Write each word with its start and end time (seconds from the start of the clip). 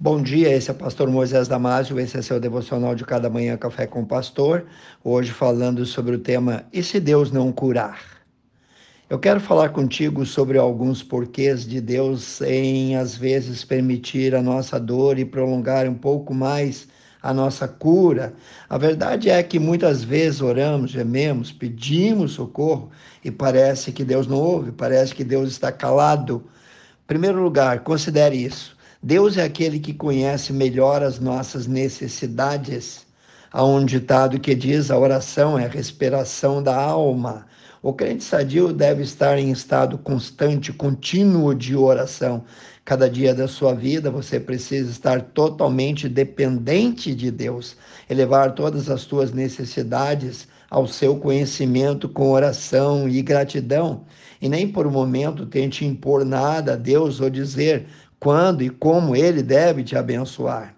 Bom 0.00 0.22
dia, 0.22 0.54
esse 0.54 0.70
é 0.70 0.72
o 0.72 0.76
pastor 0.76 1.10
Moisés 1.10 1.48
Damásio, 1.48 1.98
esse 1.98 2.16
é 2.16 2.22
seu 2.22 2.38
devocional 2.38 2.94
de 2.94 3.04
cada 3.04 3.28
manhã 3.28 3.56
Café 3.56 3.84
com 3.84 4.02
o 4.02 4.06
Pastor. 4.06 4.64
Hoje 5.02 5.32
falando 5.32 5.84
sobre 5.84 6.14
o 6.14 6.20
tema 6.20 6.64
E 6.72 6.84
se 6.84 7.00
Deus 7.00 7.32
não 7.32 7.50
curar? 7.50 8.00
Eu 9.10 9.18
quero 9.18 9.40
falar 9.40 9.70
contigo 9.70 10.24
sobre 10.24 10.56
alguns 10.56 11.02
porquês 11.02 11.66
de 11.66 11.80
Deus 11.80 12.40
em 12.42 12.94
às 12.94 13.16
vezes 13.16 13.64
permitir 13.64 14.36
a 14.36 14.40
nossa 14.40 14.78
dor 14.78 15.18
e 15.18 15.24
prolongar 15.24 15.88
um 15.88 15.94
pouco 15.94 16.32
mais 16.32 16.86
a 17.20 17.34
nossa 17.34 17.66
cura. 17.66 18.34
A 18.70 18.78
verdade 18.78 19.28
é 19.28 19.42
que 19.42 19.58
muitas 19.58 20.04
vezes 20.04 20.40
oramos, 20.40 20.92
gememos, 20.92 21.50
pedimos 21.50 22.34
socorro 22.34 22.88
e 23.24 23.32
parece 23.32 23.90
que 23.90 24.04
Deus 24.04 24.28
não 24.28 24.38
ouve, 24.38 24.70
parece 24.70 25.12
que 25.12 25.24
Deus 25.24 25.50
está 25.50 25.72
calado. 25.72 26.44
Em 27.02 27.06
primeiro 27.08 27.42
lugar, 27.42 27.80
considere 27.80 28.36
isso. 28.36 28.77
Deus 29.02 29.36
é 29.36 29.44
aquele 29.44 29.78
que 29.78 29.94
conhece 29.94 30.52
melhor 30.52 31.04
as 31.04 31.20
nossas 31.20 31.68
necessidades. 31.68 33.06
Há 33.52 33.64
um 33.64 33.84
ditado 33.84 34.40
que 34.40 34.56
diz: 34.56 34.90
a 34.90 34.98
oração 34.98 35.56
é 35.56 35.66
a 35.66 35.68
respiração 35.68 36.60
da 36.60 36.76
alma. 36.76 37.46
O 37.80 37.92
crente 37.92 38.24
sadio 38.24 38.72
deve 38.72 39.04
estar 39.04 39.38
em 39.38 39.52
estado 39.52 39.96
constante, 39.98 40.72
contínuo 40.72 41.54
de 41.54 41.76
oração. 41.76 42.42
Cada 42.84 43.08
dia 43.08 43.32
da 43.32 43.46
sua 43.46 43.72
vida 43.72 44.10
você 44.10 44.40
precisa 44.40 44.90
estar 44.90 45.22
totalmente 45.22 46.08
dependente 46.08 47.14
de 47.14 47.30
Deus, 47.30 47.76
elevar 48.10 48.52
todas 48.52 48.90
as 48.90 49.02
suas 49.02 49.30
necessidades 49.30 50.48
ao 50.68 50.88
seu 50.88 51.16
conhecimento 51.16 52.08
com 52.08 52.32
oração 52.32 53.08
e 53.08 53.22
gratidão. 53.22 54.02
E 54.42 54.48
nem 54.48 54.66
por 54.66 54.88
um 54.88 54.90
momento 54.90 55.46
tente 55.46 55.84
impor 55.84 56.24
nada 56.24 56.72
a 56.72 56.76
Deus 56.76 57.20
ou 57.20 57.30
dizer 57.30 57.86
quando 58.20 58.62
e 58.62 58.70
como 58.70 59.14
Ele 59.14 59.42
deve 59.42 59.84
te 59.84 59.96
abençoar. 59.96 60.74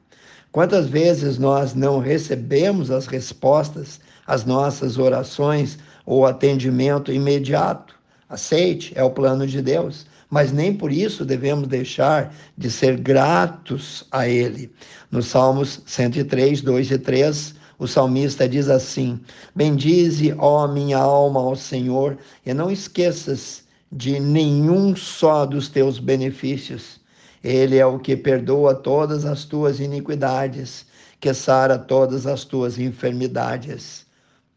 Quantas 0.53 0.89
vezes 0.89 1.39
nós 1.39 1.75
não 1.75 2.01
recebemos 2.01 2.91
as 2.91 3.07
respostas 3.07 4.01
às 4.27 4.45
nossas 4.45 4.99
orações 4.99 5.79
ou 6.05 6.27
atendimento 6.27 7.13
imediato? 7.13 7.95
Aceite, 8.29 8.93
é 8.97 9.03
o 9.03 9.11
plano 9.11 9.47
de 9.47 9.63
Deus, 9.63 10.07
mas 10.29 10.53
nem 10.53 10.75
por 10.75 10.93
isso 10.93 11.25
devemos 11.25 11.69
deixar 11.69 12.35
de 12.57 12.71
ser 12.71 12.97
gratos 12.97 14.07
a 14.11 14.29
Ele. 14.29 14.73
Nos 15.11 15.27
Salmos 15.27 15.83
103, 15.87 16.61
2 16.63 16.91
e 16.91 16.99
3, 16.99 17.55
o 17.79 17.87
salmista 17.87 18.49
diz 18.49 18.69
assim: 18.69 19.19
Bendize, 19.55 20.35
ó 20.39 20.69
minha 20.69 20.99
alma, 20.99 21.41
ao 21.41 21.57
Senhor, 21.57 22.19
e 22.45 22.53
não 22.53 22.71
esqueças 22.71 23.65
de 23.91 24.21
nenhum 24.21 24.95
só 24.95 25.47
dos 25.47 25.69
teus 25.69 25.99
benefícios 25.99 27.00
ele 27.43 27.79
é 27.79 27.87
o 27.87 27.99
que 27.99 28.17
perdoa 28.17 28.75
todas 28.75 29.25
as 29.25 29.45
tuas 29.45 29.81
iniquidades, 29.81 30.87
que 31.19 31.33
sara 31.33 31.79
todas 31.79 32.27
as 32.27 32.45
tuas 32.45 32.79
enfermidades. 32.79 34.07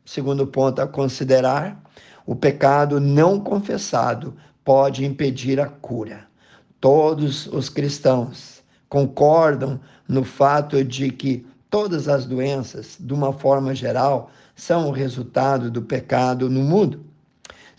Segundo 0.05 0.45
ponto 0.45 0.81
a 0.81 0.87
considerar, 0.87 1.81
o 2.25 2.35
pecado 2.35 2.99
não 2.99 3.39
confessado 3.39 4.35
pode 4.63 5.05
impedir 5.05 5.59
a 5.59 5.67
cura. 5.67 6.25
Todos 6.79 7.47
os 7.47 7.69
cristãos 7.69 8.61
concordam 8.89 9.79
no 10.07 10.23
fato 10.23 10.83
de 10.83 11.09
que 11.09 11.45
todas 11.69 12.07
as 12.07 12.25
doenças, 12.25 12.97
de 12.99 13.13
uma 13.13 13.31
forma 13.31 13.73
geral, 13.73 14.29
são 14.55 14.89
o 14.89 14.91
resultado 14.91 15.71
do 15.71 15.81
pecado 15.81 16.49
no 16.49 16.61
mundo 16.61 17.12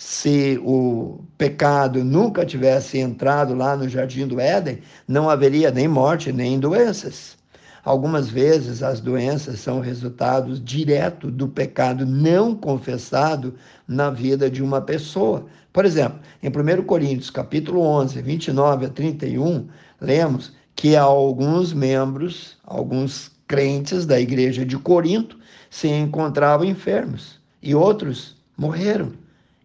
se 0.06 0.60
o 0.62 1.19
pecado 1.38 2.05
nunca 2.05 2.44
tivesse 2.44 2.98
entrado 2.98 3.55
lá 3.55 3.74
no 3.74 3.88
jardim 3.88 4.27
do 4.27 4.38
Éden, 4.38 4.80
não 5.08 5.30
haveria 5.30 5.70
nem 5.70 5.88
morte 5.88 6.30
nem 6.30 6.60
doenças. 6.60 7.38
Algumas 7.83 8.28
vezes 8.28 8.82
as 8.82 9.00
doenças 9.00 9.60
são 9.60 9.80
resultados 9.80 10.62
direto 10.62 11.30
do 11.30 11.48
pecado 11.48 12.05
não 12.05 12.55
confessado 12.55 13.55
na 13.88 14.10
vida 14.10 14.50
de 14.50 14.62
uma 14.62 14.78
pessoa. 14.78 15.47
Por 15.72 15.87
exemplo, 15.87 16.21
em 16.42 16.50
1 16.50 16.84
Coríntios, 16.84 17.31
capítulo 17.31 17.81
11, 17.81 18.21
29 18.21 18.84
a 18.84 18.91
31, 18.91 19.66
lemos 20.03 20.53
que 20.76 20.94
alguns 20.97 21.72
membros, 21.72 22.59
alguns 22.62 23.32
crentes 23.48 24.04
da 24.04 24.21
igreja 24.21 24.66
de 24.66 24.76
Corinto 24.76 25.38
se 25.71 25.88
encontravam 25.88 26.66
enfermos 26.66 27.41
e 27.62 27.75
outros 27.75 28.36
morreram. 28.54 29.23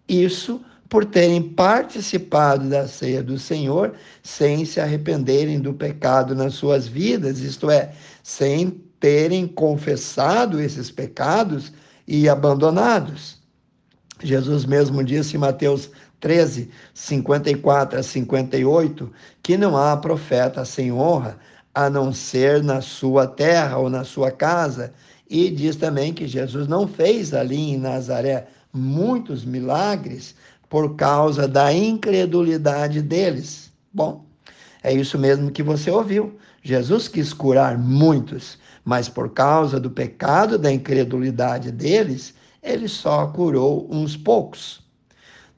Isso 0.10 0.60
por 0.90 1.06
terem 1.06 1.42
participado 1.42 2.68
da 2.68 2.88
ceia 2.88 3.22
do 3.22 3.38
Senhor 3.38 3.94
sem 4.24 4.66
se 4.66 4.80
arrependerem 4.80 5.60
do 5.60 5.72
pecado 5.72 6.34
nas 6.34 6.56
suas 6.56 6.88
vidas, 6.88 7.40
isto 7.40 7.70
é, 7.70 7.94
sem 8.24 8.72
terem 9.00 9.48
confessado 9.48 10.60
esses 10.60 10.90
pecados 10.90 11.72
e 12.08 12.28
abandonados. 12.28 13.38
Jesus 14.22 14.66
mesmo 14.66 15.04
disse 15.04 15.36
em 15.36 15.40
Mateus 15.40 15.92
13, 16.20 16.70
54 16.94 18.00
a 18.00 18.04
58, 18.04 19.12
que 19.44 19.56
não 19.58 19.78
há 19.78 19.96
profeta 19.96 20.66
sem 20.66 20.92
honra, 20.92 21.38
a 21.74 21.88
não 21.88 22.12
ser 22.12 22.64
na 22.64 22.82
sua 22.82 23.28
terra 23.28 23.78
ou 23.78 23.90
na 23.90 24.04
sua 24.04 24.32
casa. 24.32 24.92
E 25.30 25.52
diz 25.52 25.76
também 25.76 26.12
que 26.12 26.28
Jesus 26.28 26.68
não 26.68 26.88
fez 26.88 27.34
ali 27.34 27.72
em 27.72 27.78
Nazaré 27.78 28.48
muitos 28.74 29.44
milagres 29.46 30.36
por 30.70 30.96
causa 30.96 31.48
da 31.48 31.74
incredulidade 31.74 33.02
deles. 33.02 33.72
Bom, 33.92 34.26
é 34.84 34.94
isso 34.94 35.18
mesmo 35.18 35.52
que 35.52 35.64
você 35.64 35.90
ouviu. 35.90 36.38
Jesus 36.62 37.08
quis 37.08 37.34
curar 37.34 37.78
muitos, 37.78 38.58
mas 38.86 39.10
por 39.10 39.32
causa 39.34 39.80
do 39.80 39.90
pecado 39.90 40.58
da 40.58 40.72
incredulidade 40.72 41.72
deles, 41.72 42.34
ele 42.62 42.88
só 42.88 43.28
curou 43.28 43.88
uns 43.90 44.16
poucos. 44.16 44.82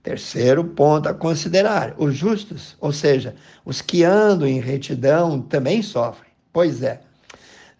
Terceiro 0.03 0.63
ponto 0.63 1.09
a 1.09 1.13
considerar: 1.13 1.93
os 1.97 2.15
justos, 2.15 2.75
ou 2.79 2.91
seja, 2.91 3.35
os 3.65 3.81
que 3.81 4.03
andam 4.03 4.47
em 4.47 4.59
retidão, 4.59 5.41
também 5.41 5.81
sofrem. 5.81 6.31
Pois 6.51 6.81
é, 6.81 7.01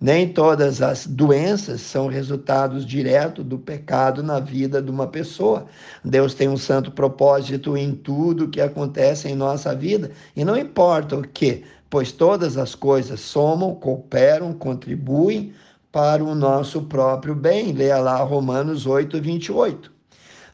nem 0.01 0.27
todas 0.27 0.81
as 0.81 1.05
doenças 1.05 1.79
são 1.79 2.07
resultados 2.07 2.83
diretos 2.87 3.45
do 3.45 3.59
pecado 3.59 4.23
na 4.23 4.39
vida 4.39 4.81
de 4.81 4.89
uma 4.89 5.05
pessoa. 5.05 5.67
Deus 6.03 6.33
tem 6.33 6.49
um 6.49 6.57
santo 6.57 6.89
propósito 6.91 7.77
em 7.77 7.93
tudo 7.93 8.49
que 8.49 8.59
acontece 8.59 9.29
em 9.29 9.35
nossa 9.35 9.75
vida, 9.75 10.09
e 10.35 10.43
não 10.43 10.57
importa 10.57 11.15
o 11.15 11.21
que, 11.21 11.63
pois 11.87 12.11
todas 12.11 12.57
as 12.57 12.73
coisas 12.73 13.19
somam, 13.19 13.75
cooperam, 13.75 14.53
contribuem 14.53 15.53
para 15.91 16.23
o 16.23 16.33
nosso 16.33 16.81
próprio 16.81 17.35
bem. 17.35 17.71
Leia 17.71 17.99
lá 17.99 18.17
Romanos 18.23 18.87
8, 18.87 19.21
28. 19.21 19.91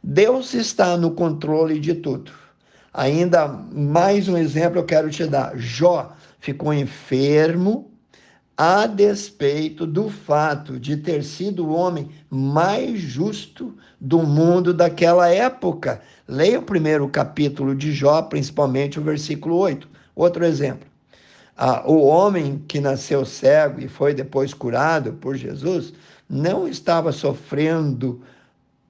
Deus 0.03 0.53
está 0.53 0.97
no 0.97 1.11
controle 1.11 1.79
de 1.79 1.93
tudo. 1.93 2.33
Ainda 2.93 3.47
mais 3.47 4.27
um 4.27 4.35
exemplo 4.37 4.79
eu 4.79 4.83
quero 4.85 5.09
te 5.09 5.25
dar. 5.25 5.57
Jó 5.57 6.11
ficou 6.39 6.73
enfermo 6.73 7.96
a 8.57 8.87
despeito 8.87 9.85
do 9.85 10.09
fato 10.09 10.79
de 10.79 10.97
ter 10.97 11.23
sido 11.23 11.67
o 11.67 11.73
homem 11.73 12.09
mais 12.27 12.99
justo 12.99 13.77
do 14.01 14.23
mundo 14.23 14.73
daquela 14.73 15.29
época. 15.29 16.01
Leia 16.27 16.59
o 16.59 16.63
primeiro 16.63 17.07
capítulo 17.07 17.75
de 17.75 17.91
Jó, 17.91 18.23
principalmente 18.23 18.99
o 18.99 19.03
versículo 19.03 19.57
8. 19.57 19.87
Outro 20.15 20.43
exemplo. 20.43 20.87
Ah, 21.55 21.83
o 21.85 22.03
homem 22.03 22.63
que 22.67 22.79
nasceu 22.79 23.23
cego 23.25 23.79
e 23.79 23.87
foi 23.87 24.13
depois 24.13 24.53
curado 24.53 25.13
por 25.13 25.35
Jesus 25.35 25.93
não 26.27 26.67
estava 26.67 27.11
sofrendo 27.11 28.21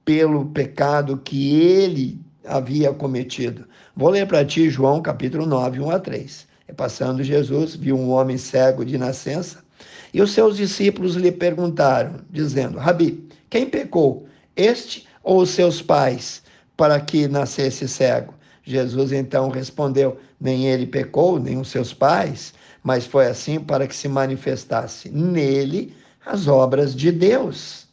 pelo 0.04 0.46
pecado 0.46 1.18
que 1.18 1.54
ele 1.60 2.18
havia 2.44 2.92
cometido. 2.92 3.66
Vou 3.94 4.08
ler 4.08 4.26
para 4.26 4.44
ti 4.44 4.70
João 4.70 5.02
capítulo 5.02 5.44
9, 5.44 5.80
1 5.80 5.90
a 5.90 5.98
3. 5.98 6.47
Passando 6.76 7.22
Jesus, 7.22 7.74
viu 7.74 7.96
um 7.96 8.10
homem 8.10 8.36
cego 8.36 8.84
de 8.84 8.98
nascença, 8.98 9.64
e 10.12 10.20
os 10.20 10.32
seus 10.32 10.56
discípulos 10.56 11.14
lhe 11.14 11.32
perguntaram, 11.32 12.20
dizendo: 12.30 12.78
Rabi, 12.78 13.26
quem 13.48 13.68
pecou, 13.68 14.26
este 14.54 15.06
ou 15.22 15.40
os 15.40 15.50
seus 15.50 15.80
pais, 15.80 16.42
para 16.76 17.00
que 17.00 17.26
nascesse 17.26 17.88
cego? 17.88 18.34
Jesus 18.62 19.12
então 19.12 19.48
respondeu: 19.48 20.18
Nem 20.38 20.66
ele 20.66 20.86
pecou, 20.86 21.38
nem 21.38 21.58
os 21.58 21.68
seus 21.68 21.94
pais, 21.94 22.52
mas 22.82 23.06
foi 23.06 23.26
assim 23.26 23.58
para 23.58 23.86
que 23.86 23.96
se 23.96 24.08
manifestasse 24.08 25.08
nele 25.08 25.94
as 26.24 26.46
obras 26.46 26.94
de 26.94 27.10
Deus. 27.10 27.86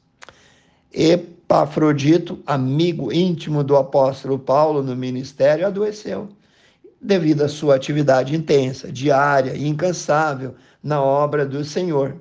Epafrodito, 0.91 2.39
amigo 2.45 3.11
íntimo 3.11 3.63
do 3.63 3.77
apóstolo 3.77 4.37
Paulo 4.37 4.83
no 4.83 4.95
ministério, 4.95 5.65
adoeceu 5.65 6.29
devido 7.01 7.43
à 7.43 7.47
sua 7.47 7.75
atividade 7.75 8.35
intensa, 8.35 8.91
diária 8.91 9.53
e 9.55 9.67
incansável 9.67 10.55
na 10.81 11.01
obra 11.01 11.45
do 11.45 11.63
Senhor. 11.63 12.15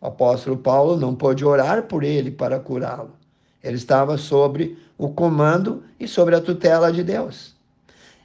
O 0.00 0.06
apóstolo 0.06 0.56
Paulo 0.56 0.96
não 0.96 1.14
pôde 1.14 1.44
orar 1.44 1.84
por 1.84 2.04
ele 2.04 2.30
para 2.30 2.60
curá-lo. 2.60 3.12
Ele 3.62 3.76
estava 3.76 4.16
sobre 4.18 4.78
o 4.96 5.08
comando 5.08 5.82
e 5.98 6.06
sobre 6.06 6.34
a 6.34 6.40
tutela 6.40 6.92
de 6.92 7.02
Deus. 7.02 7.54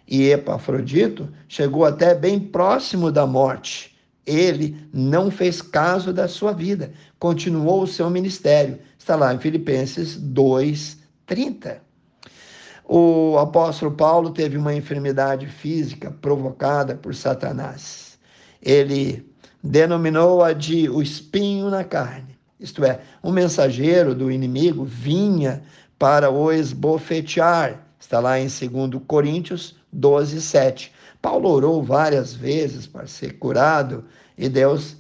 E 0.07 0.29
Epafrodito 0.29 1.29
chegou 1.47 1.85
até 1.85 2.13
bem 2.13 2.39
próximo 2.39 3.11
da 3.11 3.25
morte. 3.25 3.91
ele 4.25 4.87
não 4.93 5.31
fez 5.31 5.61
caso 5.61 6.13
da 6.13 6.27
sua 6.27 6.53
vida, 6.53 6.91
continuou 7.17 7.83
o 7.83 7.87
seu 7.87 8.09
ministério. 8.09 8.79
Está 8.97 9.15
lá 9.15 9.33
em 9.33 9.39
Filipenses 9.39 10.15
2:30. 10.15 11.81
O 12.93 13.37
apóstolo 13.37 13.91
Paulo 13.91 14.31
teve 14.31 14.57
uma 14.57 14.75
enfermidade 14.75 15.47
física 15.47 16.11
provocada 16.11 16.93
por 16.93 17.15
Satanás. 17.15 18.19
Ele 18.61 19.25
denominou-a 19.63 20.51
de 20.51 20.89
o 20.89 21.01
espinho 21.01 21.69
na 21.69 21.85
carne. 21.85 22.37
Isto 22.59 22.83
é, 22.83 22.99
um 23.23 23.31
mensageiro 23.31 24.13
do 24.13 24.29
inimigo 24.29 24.83
vinha 24.83 25.63
para 25.97 26.29
o 26.29 26.51
esbofetear. 26.51 27.81
Está 27.97 28.19
lá 28.19 28.37
em 28.37 28.47
2 28.47 29.01
Coríntios 29.07 29.77
12, 29.93 30.41
7. 30.41 30.91
Paulo 31.21 31.49
orou 31.49 31.81
várias 31.81 32.33
vezes 32.33 32.87
para 32.87 33.07
ser 33.07 33.39
curado 33.39 34.03
e 34.37 34.49
Deus 34.49 34.97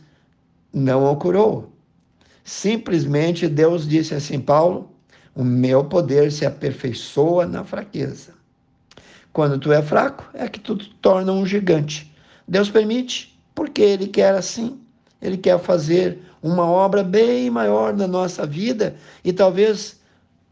não 0.71 1.11
o 1.11 1.17
curou. 1.17 1.73
Simplesmente 2.41 3.49
Deus 3.49 3.85
disse 3.85 4.15
assim: 4.15 4.39
Paulo, 4.39 4.91
o 5.35 5.43
meu 5.43 5.83
poder 5.83 6.31
se 6.31 6.45
aperfeiçoa 6.45 7.45
na 7.45 7.63
fraqueza. 7.63 8.33
Quando 9.31 9.57
tu 9.57 9.71
é 9.71 9.81
fraco, 9.81 10.29
é 10.33 10.47
que 10.47 10.59
tu 10.59 10.75
te 10.75 10.89
torna 11.01 11.31
um 11.31 11.45
gigante. 11.45 12.13
Deus 12.47 12.69
permite, 12.69 13.39
porque 13.55 13.81
Ele 13.81 14.07
quer 14.07 14.33
assim. 14.33 14.79
Ele 15.21 15.37
quer 15.37 15.59
fazer 15.59 16.19
uma 16.41 16.65
obra 16.65 17.03
bem 17.03 17.49
maior 17.49 17.95
na 17.95 18.07
nossa 18.07 18.45
vida 18.45 18.95
e 19.23 19.31
talvez 19.31 19.99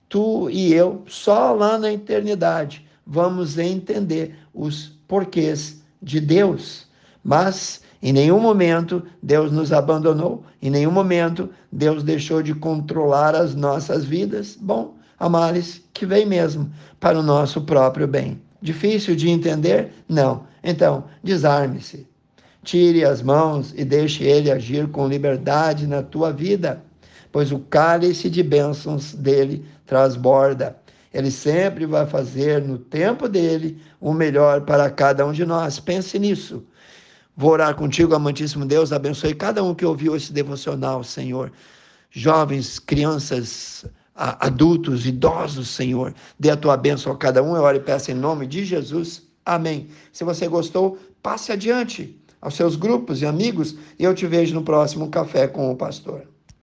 tu 0.08 0.50
e 0.50 0.74
eu, 0.74 1.04
só 1.08 1.54
lá 1.54 1.78
na 1.78 1.92
eternidade, 1.92 2.86
vamos 3.06 3.58
entender 3.58 4.36
os 4.54 4.92
porquês 5.08 5.82
de 6.02 6.20
Deus. 6.20 6.88
Mas 7.24 7.82
em 8.02 8.14
nenhum 8.14 8.40
momento 8.40 9.04
Deus 9.22 9.52
nos 9.52 9.74
abandonou, 9.74 10.44
em 10.62 10.70
nenhum 10.70 10.92
momento 10.92 11.50
Deus 11.72 12.04
deixou 12.04 12.42
de 12.42 12.54
controlar 12.54 13.36
as 13.36 13.54
nossas 13.56 14.06
vidas. 14.06 14.58
Bom, 14.60 14.96
amares 15.20 15.82
que 15.94 16.06
vem 16.06 16.26
mesmo 16.26 16.72
para 17.00 17.20
o 17.20 17.24
nosso 17.24 17.62
próprio 17.62 18.08
bem. 18.08 18.42
Difícil 18.62 19.16
de 19.16 19.30
entender? 19.30 19.92
Não. 20.08 20.48
Então, 20.64 21.06
desarme-se. 21.24 22.08
Tire 22.64 23.06
as 23.06 23.22
mãos 23.22 23.74
e 23.76 23.86
deixe 23.86 24.24
ele 24.24 24.52
agir 24.52 24.88
com 24.90 25.08
liberdade 25.08 25.88
na 25.88 26.04
tua 26.04 26.32
vida, 26.32 26.84
pois 27.32 27.52
o 27.52 27.60
cálice 27.60 28.30
de 28.30 28.44
bênçãos 28.44 29.14
dele 29.14 29.66
transborda. 29.86 30.76
Ele 31.14 31.32
sempre 31.32 31.86
vai 31.86 32.06
fazer 32.06 32.62
no 32.62 32.78
tempo 32.78 33.28
dele 33.28 33.82
o 34.00 34.14
melhor 34.14 34.62
para 34.62 34.90
cada 34.90 35.26
um 35.26 35.32
de 35.32 35.46
nós. 35.46 35.80
Pense 35.80 36.20
nisso. 36.20 36.64
Vou 37.40 37.52
orar 37.52 37.74
contigo, 37.74 38.14
amantíssimo 38.14 38.66
Deus, 38.66 38.92
abençoe 38.92 39.34
cada 39.34 39.64
um 39.64 39.74
que 39.74 39.86
ouviu 39.86 40.14
esse 40.14 40.34
devocional, 40.34 41.06
Senhor. 41.06 41.54
Jovens, 42.12 42.80
crianças, 42.80 43.86
adultos, 44.14 45.06
idosos, 45.06 45.70
Senhor. 45.70 46.14
Dê 46.38 46.50
a 46.50 46.58
tua 46.58 46.76
bênção 46.76 47.14
a 47.14 47.18
cada 47.18 47.42
um. 47.42 47.56
Eu 47.56 47.62
oro 47.62 47.78
e 47.78 47.80
peço 47.80 48.12
em 48.12 48.14
nome 48.14 48.46
de 48.46 48.66
Jesus. 48.66 49.24
Amém. 49.46 49.88
Se 50.12 50.26
você 50.26 50.50
gostou, 50.50 50.98
passe 51.24 51.54
adiante 51.54 52.22
aos 52.42 52.56
seus 52.56 52.76
grupos 52.76 53.22
e 53.22 53.26
amigos 53.26 53.78
e 53.98 54.04
eu 54.04 54.14
te 54.14 54.28
vejo 54.28 54.54
no 54.54 54.62
próximo 54.62 55.10
Café 55.10 55.48
com 55.48 55.72
o 55.72 55.78
Pastor. 55.78 56.28